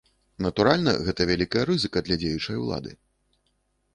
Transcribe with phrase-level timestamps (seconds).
[0.45, 2.91] Натуральна, гэта вялікая рызыка для дзеючай улады.